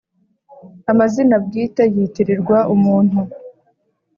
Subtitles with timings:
[0.91, 3.19] Amazina bwite yitirirwa umuntu